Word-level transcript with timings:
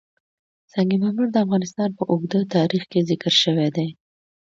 سنگ 0.71 0.91
مرمر 1.01 1.27
د 1.31 1.35
افغانستان 1.45 1.89
په 1.97 2.03
اوږده 2.11 2.39
تاریخ 2.55 2.83
کې 2.91 3.07
ذکر 3.09 3.33
شوی 3.43 3.69
دی. 3.75 3.87